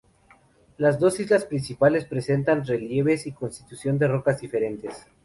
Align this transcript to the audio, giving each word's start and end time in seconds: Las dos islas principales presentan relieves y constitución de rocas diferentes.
Las 0.79 0.99
dos 0.99 1.19
islas 1.19 1.45
principales 1.45 2.05
presentan 2.05 2.65
relieves 2.65 3.27
y 3.27 3.33
constitución 3.33 3.99
de 3.99 4.07
rocas 4.07 4.41
diferentes. 4.41 5.05